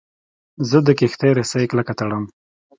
زه 0.69 0.77
د 0.87 0.89
کښتۍ 0.99 1.31
رسۍ 1.37 1.65
کلکه 1.71 1.93
تړم. 1.99 2.23